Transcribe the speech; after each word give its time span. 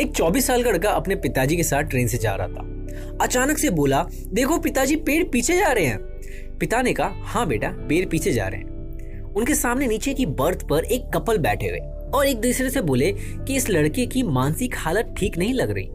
एक 0.00 0.12
24 0.16 0.46
साल 0.46 0.62
का 0.62 0.70
लड़का 0.70 0.90
अपने 0.90 1.14
पिताजी 1.14 1.56
के 1.56 1.62
साथ 1.62 1.82
ट्रेन 1.82 2.08
से 2.08 2.18
जा 2.18 2.34
रहा 2.34 2.48
था। 2.48 2.86
अचानक 3.22 3.58
से 3.58 3.70
बोला, 3.70 4.06
देखो 4.26 4.58
पिताजी, 4.58 4.96
पेड़ 4.96 5.24
पीछे 5.24 5.56
जा 5.56 5.72
रहे 5.72 5.86
हैं। 5.86 5.98
पिता 6.58 6.82
ने 6.82 6.92
कहा 6.92 7.10
हाँ 7.14 7.46
बेटा, 7.46 7.68
पेड़ 7.68 8.06
पीछे 8.06 8.32
जा 8.32 8.48
रहे 8.48 8.60
हैं। 8.60 8.70
उनके 9.32 9.54
सामने 9.54 9.86
नीचे 9.86 10.14
की 10.14 10.26
बर्थ 10.26 10.68
पर 10.68 10.84
एक 10.84 11.04
कपल 11.14 11.38
बैठे 11.38 11.66
हुए 11.66 11.78
और 12.14 12.26
एक 12.26 12.40
दूसरे 12.40 12.70
से 12.70 12.80
बोले 12.80 13.12
कि 13.18 13.56
इस 13.56 13.70
लड़के 13.70 14.06
की 14.06 14.22
मानसिक 14.22 14.74
हालत 14.76 15.14
ठीक 15.18 15.38
नहीं 15.38 15.54
लग 15.54 15.70
रही। 15.70 15.90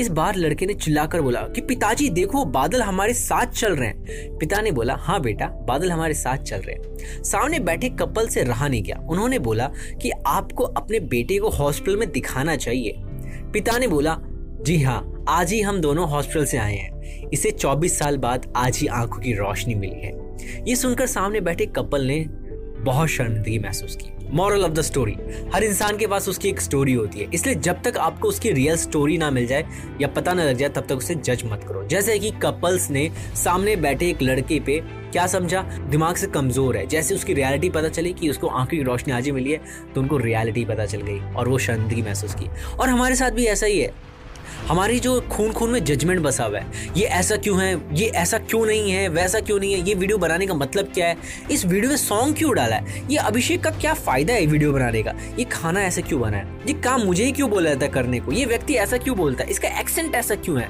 इस 0.00 0.08
बार 0.08 0.36
लड़के 0.36 0.66
ने 0.66 0.74
चिल्लाकर 0.74 1.20
बोला 1.20 1.40
कि, 1.40 1.60
पिताजी, 1.60 2.08
देखो, 2.08 2.44
बादल 2.44 2.82
हमारे 2.82 3.14
साथ 3.14 3.46
चल 3.46 3.76
रहे 3.76 3.88
हैं। 3.88 4.04
पिता 4.38 4.60
ने 4.60 4.72
बोला 4.72 4.94
हाँ 4.94 5.20
बेटा, 5.20 5.46
बादल 5.46 5.90
हमारे 5.92 6.14
साथ 6.14 6.36
चल 6.36 6.56
रहे 6.56 6.76
हैं। 6.76 6.96
सामने 7.22 7.58
बैठे 7.58 7.88
कपल 7.88 8.28
से 8.28 8.42
रहा 8.42 8.68
नहीं 8.68 8.82
गया। 8.82 9.06
उन्होंने 9.10 9.38
बोला 9.38 9.72
कि, 10.02 10.10
आपको 10.26 10.64
अपने 10.64 11.00
बेटे 11.00 11.38
को 11.38 11.48
हॉस्पिटल 11.48 11.96
में 11.96 12.12
दिखाना 12.12 12.56
चाहिए। 12.56 13.02
पिता 13.52 13.78
ने 13.78 13.86
बोला, 13.86 14.16
जी 14.62 14.82
हाँ 14.82 15.24
आज 15.28 15.52
ही 15.52 15.60
हम 15.60 15.80
दोनों 15.80 16.08
हॉस्पिटल 16.08 16.44
से 16.44 16.58
आए 16.58 16.76
हैं। 16.76 17.28
इसे 17.32 17.50
24 17.50 17.98
साल 17.98 18.16
बाद 18.16 18.52
आज 18.56 18.78
ही 18.78 18.86
आँखों 18.86 19.20
की 19.20 19.32
रोशनी 19.32 19.74
मिली 19.74 20.00
है। 20.00 20.12
ये 20.68 20.76
सुनकर 20.76 21.06
सामने 21.06 21.40
बैठे 21.40 21.66
कपल 21.66 22.04
ने 22.04 22.24
बहुत 22.80 23.08
शर्मिंदगी 23.08 23.58
महसूस 23.58 23.96
की। 23.96 24.10
मॉरल 24.32 24.64
ऑफ़ 24.64 24.72
द 24.72 24.80
स्टोरी 24.80 25.16
हर 25.54 25.64
इंसान 25.64 25.96
के 25.96 26.06
पास 26.06 26.28
उसकी 26.28 26.48
एक 26.48 26.60
स्टोरी 26.60 26.92
होती 26.92 27.18
है। 27.18 27.30
इसलिए 27.34 27.54
जब 27.54 27.82
तक 27.82 27.96
आपको 27.96 28.28
उसकी 28.28 28.50
रियल 28.50 28.76
स्टोरी 28.76 29.18
ना 29.18 29.30
मिल 29.30 29.46
जाए 29.46 29.66
या 30.00 30.08
पता 30.08 30.32
ना 30.32 30.44
लग 30.44 30.56
जाए, 30.56 30.68
तब 30.68 30.86
तक 30.88 30.96
उसे 30.96 31.14
जज 31.14 31.42
मत 31.44 31.64
करो। 31.68 31.86
जैसे 31.86 32.18
कि 32.18 32.30
कपल्स 32.30 32.90
ने 32.90 33.10
सामने 33.36 33.76
बैठे 33.76 34.08
एक 34.10 34.22
लड़के 34.22 34.60
पे 34.60 34.82
क्या 35.12 35.26
समझा? 35.26 35.62
दिमाग 35.90 36.16
से 36.16 36.26
कमज़ोर 36.26 36.76
है। 36.76 36.86
जैसे 36.86 37.14
उसकी 37.14 37.34
रियलिटी 37.34 37.70
पता 37.70 37.88
चली 37.88 38.12
कि 38.12 38.28
उसको 38.30 38.48
आँखों 38.48 38.70
की 38.70 38.82
रोशनी 38.82 39.12
आज 39.12 39.24
ही 39.24 39.32
मिली 39.32 39.52
है 39.52 39.60
तो 39.94 40.00
उनको 40.00 40.16
रियलिटी 40.18 40.64
पता 40.64 40.86
चल 40.86 41.00
गई 41.00 41.20
और 41.34 41.48
वो 41.48 41.58
शांति 41.58 42.02
महसूस 42.02 42.34
की। 42.34 42.48
और 42.76 42.88
हमारे 42.88 43.14
साथ 43.14 43.30
भी 43.30 43.46
ऐसा 43.46 43.66
ही 43.66 43.80
है। 43.80 43.92
हमारी 44.68 45.00
जो 45.00 45.20
खून 45.20 45.52
खून 45.52 45.70
में 45.70 45.84
जजमेंट 45.84 46.20
बसा 46.20 46.44
हुआ 46.44 46.58
है, 46.58 46.66
ये 46.96 47.04
ऐसा 47.04 47.36
क्यों 47.36 47.62
है? 47.62 47.96
ये 47.96 48.06
ऐसा 48.06 48.38
क्यों 48.38 48.66
नहीं 48.66 48.90
है? 48.92 49.08
वैसा 49.08 49.40
क्यों 49.40 49.58
नहीं 49.60 49.72
है? 49.72 49.88
ये 49.88 49.94
वीडियो 49.94 50.18
बनाने 50.18 50.46
का 50.46 50.54
मतलब 50.54 50.92
क्या 50.94 51.06
है? 51.06 51.16
इस 51.50 51.66
वीडियो 51.66 51.90
में 51.90 51.96
सॉन्ग 51.96 52.36
क्यों 52.36 52.54
डाला 52.54 52.76
है? 52.76 53.02
ये 53.10 53.16
अभिषेक 53.16 53.64
का 53.64 53.70
क्या 53.70 53.94
फ़ायदा 53.94 54.34
है 54.34 54.46
वीडियो 54.46 54.72
बनाने 54.72 55.02
का? 55.02 55.10
ये 55.38 55.44
खाना 55.44 55.82
ऐसा 55.82 56.00
क्यों 56.00 56.20
बना 56.20 56.36
है? 56.36 56.46
ये 56.66 56.72
काम 56.72 57.02
मुझे 57.02 57.24
ही 57.24 57.32
क्यों 57.32 57.50
बोला 57.50 57.70
जाता 57.70 57.86
है 57.86 57.92
करने 57.92 58.20
को? 58.20 58.32
ये 58.32 58.44
व्यक्ति 58.44 58.74
ऐसा 58.74 58.96
क्यों 58.96 59.16
बोलता 59.16 59.44
है? 59.44 59.50
इसका 59.50 59.68
एक्सेंट 59.80 60.14
ऐसा 60.14 60.34
क्यों 60.34 60.60
है? 60.60 60.68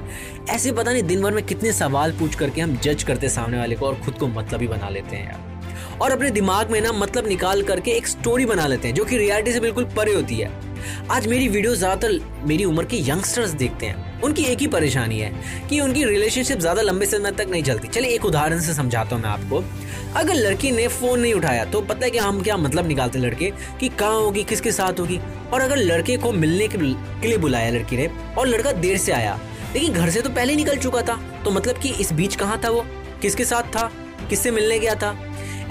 ऐसे 0.49 0.71
पता 0.71 0.91
नहीं 0.91 1.03
दिन 1.03 1.21
भर 1.21 1.31
में 1.31 1.45
कितने 1.45 1.73
सवाल 1.73 2.11
पूछ 2.11 2.35
करके 2.35 2.61
हम 2.61 2.77
जज 2.77 3.03
करते 3.03 3.29
सामने 3.29 3.57
वाले 3.57 3.75
को 3.75 3.85
और 3.85 3.95
खुद 3.95 4.13
को 4.13 4.27
मतलब 4.27 4.61
ही 4.61 4.67
बना 4.67 4.89
लेते 4.89 5.15
हैं 5.15 5.25
यार। 5.25 5.50
और 6.01 6.11
अपने 6.11 6.29
दिमाग 6.31 6.69
में 6.71 6.79
ना 6.81 6.91
मतलब 6.91 7.27
निकाल 7.27 7.61
करके 7.63 7.91
एक 7.91 8.07
स्टोरी 8.07 8.45
बना 8.45 8.65
लेते 8.67 8.87
हैं, 8.87 8.95
जो 8.95 9.05
कि 9.05 9.17
रियलिटी 9.17 9.51
से 9.51 9.59
बिल्कुल 9.59 9.83
परे 9.97 10.13
होती 10.13 10.35
है। 10.35 10.49
आज 11.11 11.27
मेरी 11.27 11.47
वीडियो 11.47 11.73
ज़्यादातर 11.75 12.19
मेरी 12.47 12.63
उम्र 12.65 12.85
के 12.85 12.97
यंगस्टर्स 13.09 13.51
देखते 13.53 13.85
हैं। 13.85 14.21
उनकी 14.21 14.43
एक 14.43 14.59
ही 14.59 14.67
परेशानी 14.67 15.19
है 15.19 15.31
कि 15.69 15.79
उनकी 15.79 16.03
रिलेशनशिप 16.05 16.59
ज़्यादा 16.59 16.81
लंबे 16.81 17.05
समय 17.05 17.31
तक 17.31 17.47
नहीं 17.49 17.63
चलती। 17.63 17.87
चलिए 17.87 18.11
एक 18.11 18.25
उदाहरण 18.25 18.59
से 18.59 18.73
समझाता 18.73 19.15
हूँ 19.15 19.23
मैं 19.23 19.29
आपको। 19.29 19.63
अगर 20.19 20.33
लड़की 20.35 20.71
ने 20.71 20.87
फ़ोन 20.89 21.19
नहीं 21.19 21.33
उठाया 21.33 21.65
तो 21.65 21.81
पता 21.81 22.05
है 22.05 22.11
कि 22.11 22.17
हम 22.17 22.41
क्या 22.43 22.57
मतलब 22.57 22.87
निकालते 22.87 23.19
लड़के? 23.19 23.51
कि 23.79 23.89
कहाँ 23.89 24.19
होगी, 24.19 24.43
किसके 24.43 24.71
साथ 24.71 24.99
होगी? 24.99 25.19
और 25.53 25.61
अगर 25.61 25.77
लड़के 25.77 26.17
को 26.17 26.31
मिलने 26.33 26.67
के 26.67 26.77
लिए 26.77 27.37
बुलाया 27.37 27.69
लड़की 27.71 27.97
ने, 27.97 28.09
और 28.37 28.47
लड़का 28.47 28.71
देर 28.73 28.97
से 28.97 29.11
आया, 29.11 29.39
लेकिन 29.73 29.93
घर 29.93 30.09
से 30.09 30.21
तो 30.21 30.29
पहले 30.31 30.55
निकल 30.55 30.77
चुका 30.77 31.01
था 31.01 31.19
तो 31.45 31.51
मतलब 31.51 31.77
कि 31.77 31.89
इस 31.91 32.13
बीच 32.13 32.35
कहाँ 32.35 32.61
था 32.63 32.69
वो? 32.69 32.85
किसके 33.21 33.45
साथ 33.45 33.75
था? 33.75 33.91
किससे 34.29 34.51
मिलने 34.51 34.79
गया 34.79 34.95
था? 34.95 35.11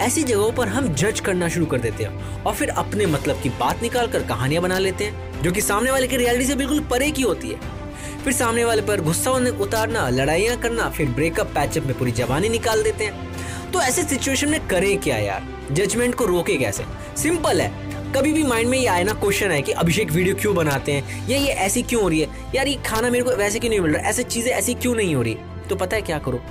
ऐसी 0.01 0.23
जगहों 0.23 0.53
पर 0.53 0.69
हम 0.69 0.95
जज 0.95 1.20
करना 1.20 1.48
शुरू 1.48 1.67
कर 1.67 1.79
देते 1.79 2.05
हैं 2.05 2.43
और 2.43 2.55
फिर 2.55 2.69
अपने 2.69 3.06
मतलब 3.06 3.43
की 3.43 3.48
बात 3.48 3.83
निकाल 3.83 4.06
कर 4.06 4.23
कहानियाँ 4.23 4.62
बना 4.62 4.79
लेते 4.79 5.05
हैं, 5.05 5.43
जो 5.43 5.53
कि 5.53 5.61
सामने 5.61 5.91
वाले 5.91 6.06
की 6.06 6.16
रियलिटी 6.16 6.44
से 6.44 6.55
बिल्कुल 6.55 6.81
परे 6.81 7.11
की 7.11 7.22
होती 7.22 7.49
है। 7.49 7.81
फिर 8.25 8.33
सामने 8.33 8.65
वाले 8.65 8.83
पर 8.83 9.00
गुस्सा 9.00 9.31
उतारना, 9.31 10.09
लड़ाइयाँ 10.09 10.56
करना, 10.56 10.91
फिर 10.91 11.09
ब्रेकअप 11.09 11.47
पैचअप 11.47 11.84
में 11.84 11.99
पूरी 11.99 12.12
जवानी 12.12 12.49
निकाल 12.49 12.83
देते 12.83 13.05
हैं। 13.05 13.31
तो 13.71 13.81
ऐसे 13.81 14.03
सिचुएशन 14.03 14.49
में 14.49 14.66
करें 14.66 14.99
क्या 14.99 15.16
यार? 15.16 15.47
जजमेंट 15.72 16.15
को 16.15 16.25
रोके 16.25 16.56
कैसे? 16.56 16.84
सिंपल 17.16 17.60
है। 17.60 17.91
कभी 18.12 18.33
भी 18.33 18.43
माइंड 18.43 18.69
में 18.69 18.78
ये 18.78 18.87
आए 18.87 19.05
ना 19.05 19.12
क्वेश्चन 19.12 19.50
है 19.50 19.62
कि 19.62 19.72
अभिषेक 19.72 20.10
वीडियो 20.10 20.34
क्यों 20.34 20.55
बनाते 20.55 20.93
हैं? 20.93 21.28
या, 21.28 21.39
ये 21.39 21.47
ऐसी 21.47 21.83
क्यों 21.83 22.03
हो 22.03 22.09
रही 22.09 22.21
है? 22.21 22.28
यार, 22.55 22.69
ये 22.69 22.75
खाना 22.75 23.10
मेरे 23.10 23.25
को 23.25 23.31
वैसे 23.31 23.59
क्यों 23.59 23.71
नहीं 23.71 23.81
मिल 23.81 23.93
रहा? 23.93 24.09
ऐसी 24.09 24.22
चीज़ें 24.22 24.53
ऐसी 24.53 24.75
क्यों 24.75 24.94
नहीं 24.94 25.15
हो 25.15 25.22
रही? 25.22 25.37
तो 25.69 25.77
पता 25.77 25.97
है 25.97 26.03
क्या 26.03 26.19
करो? 26.19 26.43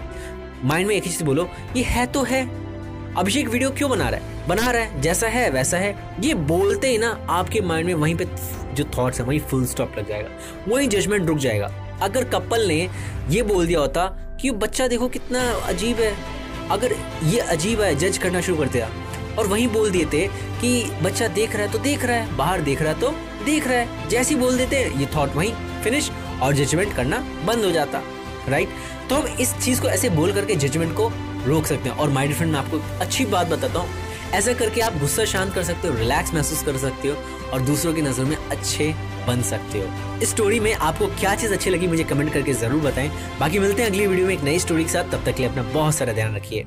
माइंड 0.63 0.87
में 0.87 0.95
एक 0.95 1.03
ही 1.03 1.11
चीज़ 1.11 1.23
बोलो, 1.23 1.49
ये 1.75 1.83
है 1.83 2.05
तो 2.05 2.23
है। 2.23 2.68
अभिषेक 3.17 3.47
वीडियो 3.47 3.69
क्यों 3.69 3.89
बना 3.89 4.09
रहा 4.09 4.19
है? 4.19 4.47
बना 4.47 4.71
रहा 4.71 4.81
है, 4.81 5.01
जैसा 5.01 5.27
है, 5.27 5.49
वैसा 5.49 5.77
है। 5.77 6.15
ये 6.19 6.33
बोलते 6.33 6.87
ही 6.87 6.97
ना, 6.97 7.07
आपके 7.29 7.61
माइंड 7.61 7.87
में 7.87 7.93
वहीं 7.93 8.15
पे 8.15 8.25
जो 8.73 8.83
थॉट्स 8.97 9.19
है, 9.19 9.25
वहीं 9.25 9.39
फुल 9.39 9.65
स्टॉप 9.65 9.97
लग 9.97 10.09
जाएगा। 10.09 10.29
वहीं 10.67 10.89
जजमेंट 10.89 11.27
रुक 11.27 11.37
जाएगा। 11.37 11.71
अगर 12.01 12.23
कपल 12.23 12.67
ने 12.67 12.89
ये 13.29 13.41
बोल 13.41 13.67
दिया 13.67 13.79
होता 13.79 14.05
कि 14.41 14.51
बच्चा 14.51 14.87
देखो 14.87 15.07
कितना 15.07 15.41
अजीब 15.67 15.97
है। 15.97 16.13
अगर 16.69 16.95
ये 17.23 17.39
अजीब 17.39 17.81
है 17.81 17.95
जज 17.95 18.17
करना 18.17 18.41
शुरू 18.41 18.57
कर 18.57 18.67
दिया। 18.67 18.89
और 19.39 19.47
वहीं 19.47 19.67
बोल 19.67 19.89
दिए 19.91 20.05
थे 20.05 20.27
कि 20.61 20.83
बच्चा 21.01 21.27
देख 21.27 21.55
रहा 21.55 21.65
है 21.65 21.71
तो 21.71 21.79
देख 21.79 22.05
रहा 22.05 22.15
है, 22.15 22.35
बाहर 22.37 22.61
देख 22.61 22.81
रहा 22.81 22.93
है 22.93 22.99
तो 22.99 23.11
देख 23.45 23.67
रहा 23.67 23.77
है। 23.77 24.07
जैसे 24.09 24.33
ही 24.35 24.39
बोल 24.41 24.57
देते, 24.57 24.83
ये 24.97 25.07
थॉट 25.15 25.35
वहीं 25.35 25.53
फिनिश 25.83 26.11
और 26.41 26.53
जजमेंट 26.53 26.95
करना 26.95 27.17
बंद 27.45 27.65
हो 27.65 27.71
जाता 27.71 28.01
राइट 28.49 28.69
तो 29.09 29.15
हम 29.15 29.27
इस 29.39 29.53
चीज़ 29.55 29.81
को 29.81 29.87
ऐसे 29.87 30.09
बोल 30.09 30.31
करके 30.33 30.55
जजमेंट 30.55 30.93
को 30.93 31.09
रोक 31.49 31.65
सकते 31.65 31.89
हैं। 31.89 31.95
और 31.97 32.09
माई 32.09 32.33
फ्रेंड, 32.33 32.51
मैं 32.53 32.59
आपको 32.59 32.79
अच्छी 33.01 33.25
बात 33.25 33.47
बताता 33.47 33.79
हूँ। 33.79 34.07
ऐसा 34.33 34.53
करके 34.53 34.81
आप 34.81 34.97
गुस्सा 34.97 35.25
शांत 35.25 35.53
कर 35.53 35.63
सकते 35.63 35.87
हो, 35.87 35.93
रिलैक्स 35.95 36.33
महसूस 36.33 36.63
कर 36.63 36.77
सकते 36.77 37.07
हो 37.07 37.15
और 37.53 37.61
दूसरों 37.61 37.93
की 37.93 38.01
नज़र 38.01 38.23
में 38.23 38.35
अच्छे 38.37 38.93
बन 39.27 39.41
सकते 39.41 39.79
हो। 39.79 40.19
इस 40.21 40.29
स्टोरी 40.29 40.59
में 40.59 40.73
आपको 40.73 41.07
क्या 41.19 41.35
चीज़ 41.35 41.53
अच्छी 41.53 41.69
लगी, 41.69 41.87
मुझे 41.87 42.03
कमेंट 42.03 42.33
करके 42.33 42.53
ज़रूर 42.53 42.81
बताएँ। 42.81 43.11
बाकी 43.39 43.59
मिलते 43.59 43.81
हैं 43.81 43.89
अगली 43.89 44.07
वीडियो 44.07 44.27
में 44.27 44.33
एक 44.33 44.43
नई 44.43 44.59
स्टोरी 44.59 44.83
के 44.83 44.89
साथ। 44.89 45.11
तब 45.11 45.23
तक 45.25 45.35
के 45.35 45.43
लिए 45.43 45.51
अपना 45.51 45.63
बहुत 45.63 45.95
सारा 45.95 46.13
ध्यान 46.13 46.35
रखिए। 46.35 46.65